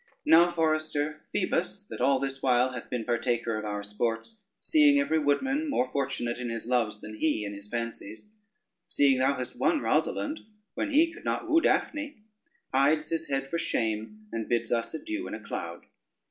[0.25, 5.19] ]"Now, forester, Phoebus that all this while hath been partaker of our sports, seeing every
[5.19, 8.25] woodman more fortunate in his loves than he in his fancies,
[8.87, 10.39] seeing thou hast won Rosalynde
[10.73, 12.15] when he could not woo Daphne,
[12.73, 15.85] hides his head for shame and bids us adieu in a cloud.